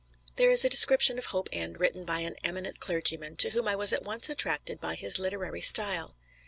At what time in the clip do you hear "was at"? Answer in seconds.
3.75-4.01